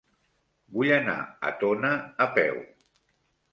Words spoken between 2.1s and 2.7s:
a peu.